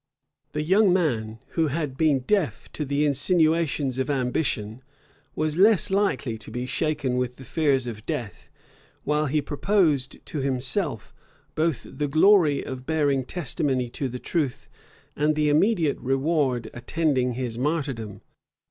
The 0.53 0.63
young 0.63 0.91
man, 0.91 1.37
who 1.49 1.67
had 1.67 1.95
been 1.95 2.21
deaf 2.21 2.71
to 2.71 2.85
the 2.85 3.05
insinuations 3.05 3.99
of 3.99 4.09
ambition, 4.09 4.81
was 5.35 5.57
less 5.59 5.91
likely 5.91 6.39
to 6.39 6.49
be 6.49 6.65
shaken 6.65 7.17
with 7.17 7.35
the 7.35 7.43
fears 7.43 7.85
of 7.85 8.07
death; 8.07 8.49
while 9.03 9.27
he 9.27 9.43
proposed 9.43 10.17
to 10.25 10.39
himself, 10.39 11.13
both 11.53 11.85
the 11.87 12.07
glory 12.07 12.65
of 12.65 12.87
bearing 12.87 13.23
testimony 13.25 13.89
to 13.89 14.09
the 14.09 14.17
truth, 14.17 14.67
and 15.15 15.35
the 15.35 15.49
immediate 15.49 15.99
reward 15.99 16.71
attending 16.73 17.33
his 17.33 17.59
martyrdom. 17.59 18.21